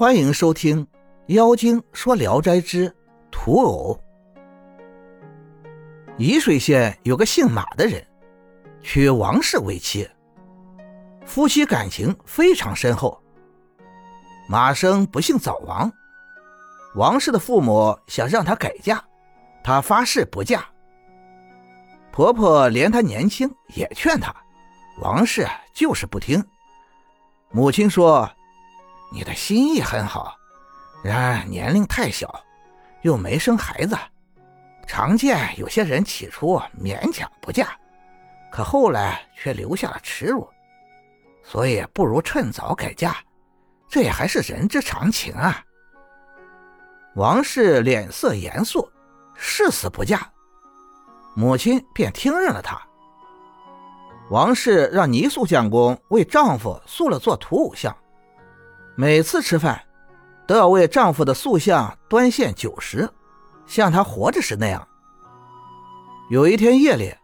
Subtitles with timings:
[0.00, 0.82] 欢迎收听
[1.26, 2.90] 《妖精说聊斋之
[3.30, 4.00] 土偶》。
[6.16, 8.02] 沂水县有个姓马的人，
[8.80, 10.08] 娶王氏为妻，
[11.26, 13.22] 夫妻感情非常深厚。
[14.48, 15.92] 马生不幸早亡，
[16.94, 19.04] 王氏的父母想让他改嫁，
[19.62, 20.64] 他发誓不嫁。
[22.10, 24.34] 婆婆连他年轻，也劝他，
[25.02, 26.42] 王氏就是不听。
[27.50, 28.26] 母亲说。
[29.12, 30.36] 你的心意很好，
[31.02, 32.32] 然而年龄太小，
[33.02, 33.98] 又没生孩子，
[34.86, 37.68] 常见有些人起初勉强不嫁，
[38.52, 40.48] 可后来却留下了耻辱，
[41.42, 43.16] 所以不如趁早改嫁，
[43.88, 45.60] 这也还是人之常情啊。
[47.16, 48.88] 王氏脸色严肃，
[49.34, 50.30] 誓死不嫁，
[51.34, 52.80] 母亲便听任了他。
[54.30, 57.92] 王氏让泥塑匠工为丈夫塑了座土偶像。
[58.96, 59.80] 每次吃饭，
[60.46, 63.08] 都要为丈夫的塑像端献酒食，
[63.66, 64.86] 像他活着时那样。
[66.28, 67.14] 有一天夜里，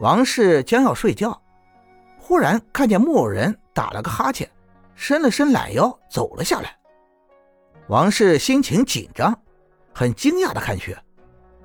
[0.00, 1.40] 王氏将要睡觉，
[2.18, 4.50] 忽然看见木偶人打了个哈欠，
[4.94, 6.76] 伸了伸懒腰走了下来。
[7.88, 9.34] 王氏心情紧张，
[9.94, 10.96] 很惊讶的看去，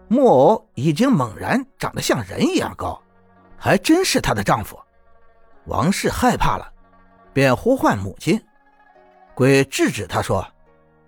[0.07, 3.01] 木偶已经猛然长得像人一样高，
[3.57, 4.79] 还真是她的丈夫。
[5.65, 6.71] 王氏害怕了，
[7.33, 8.41] 便呼唤母亲。
[9.39, 10.45] 鬼制止他说：“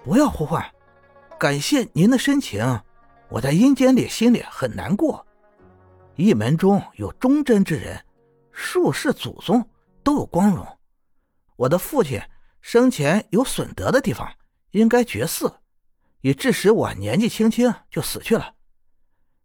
[0.05, 0.65] 不要呼唤，
[1.37, 2.81] 感谢您的深情，
[3.27, 5.27] 我在阴间里心里很难过。
[6.15, 8.02] 一门中有忠贞之人，
[8.53, 9.69] 数世祖宗
[10.02, 10.65] 都有光荣。
[11.57, 12.21] 我的父亲
[12.61, 14.33] 生前有损德的地方，
[14.69, 15.53] 应该绝嗣，
[16.21, 18.53] 以致使我年纪轻轻就死去了。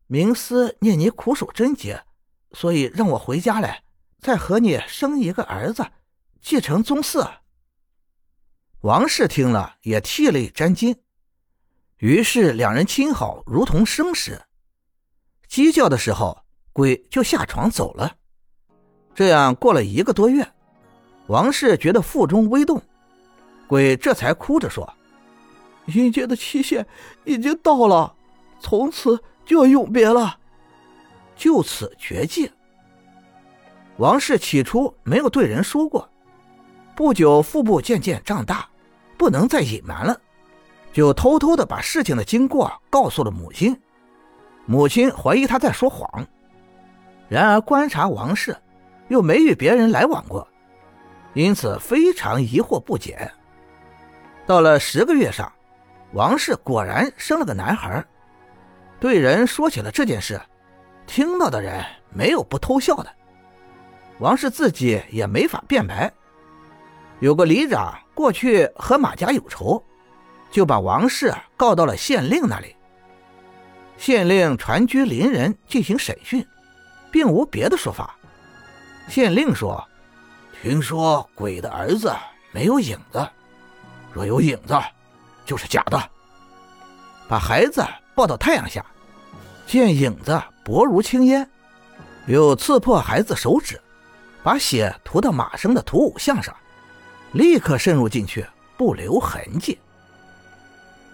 [0.09, 2.05] 冥思念你苦守贞洁，
[2.53, 3.83] 所以让我回家来，
[4.21, 5.85] 再和你生一个儿子，
[6.41, 7.29] 继承宗嗣。”
[8.87, 10.95] 王氏听了也涕泪沾襟，
[11.99, 14.41] 于是两人亲好如同生时。
[15.49, 18.15] 鸡叫的时候，鬼就下床走了。
[19.13, 20.49] 这样过了一个多月，
[21.27, 22.81] 王氏觉得腹中微动，
[23.67, 24.89] 鬼这才哭着说
[25.93, 26.87] ：“阴间的期限
[27.25, 28.15] 已经到了，
[28.61, 30.39] 从此就要永别了，
[31.35, 32.49] 就此绝迹。”
[33.99, 36.09] 王氏起初没有对人说过，
[36.95, 38.71] 不久腹部渐渐胀大。
[39.17, 40.21] 不能再隐瞒了，
[40.93, 43.79] 就偷偷的把事情的经过告诉了母亲。
[44.65, 46.27] 母亲怀疑他在说谎，
[47.29, 48.57] 然而观察王氏，
[49.09, 50.47] 又没与别人来往过，
[51.35, 53.31] 因此非常疑惑不解。
[54.47, 55.53] 到了十个月上，
[56.13, 58.05] 王氏果然生了个男孩。
[58.99, 60.41] 对人说起了这件事，
[61.07, 63.11] 听到的人没有不偷笑的。
[64.19, 66.13] 王氏自己也没法辩白。
[67.21, 69.83] 有个里长过去和马家有仇，
[70.51, 72.77] 就把王氏告到了县令那里。
[73.97, 76.47] 县令传居邻人进行审讯，
[77.11, 78.15] 并无别的说法。
[79.09, 79.83] 县令说
[80.61, 82.13] ：“听说鬼的儿子
[82.53, 83.27] 没有影子，
[84.13, 84.79] 若有影子，
[85.47, 85.99] 就是假的。”
[87.27, 87.83] 把孩子
[88.15, 88.85] 抱到太阳下，
[89.67, 91.49] 见影子薄如轻烟，
[92.27, 93.81] 又刺破孩子手指，
[94.43, 96.55] 把血涂到马生的土偶像上。
[97.37, 98.47] 立刻渗入进去，
[98.79, 99.79] 不留痕迹。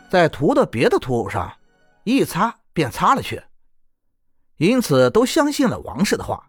[0.08, 1.52] 在涂的别的土偶上，
[2.04, 3.42] 一擦便擦了去。
[4.56, 6.48] 因此都相信了王氏的话。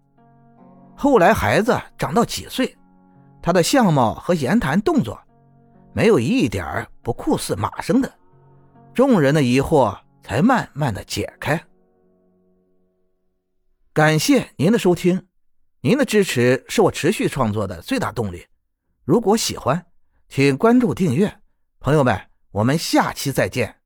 [0.96, 2.78] 后来孩子长到几岁，
[3.42, 5.20] 他的相貌和言谈动作，
[5.92, 8.14] 没有一点不酷似马生的。
[8.94, 11.60] 众人的疑惑才慢慢的解开。
[13.92, 15.26] 感谢您的收听，
[15.82, 18.46] 您的支持是我持续创作的最大动力。
[19.04, 19.86] 如果喜欢，
[20.30, 21.40] 请关注订阅，
[21.80, 23.83] 朋友们，我们下期再见。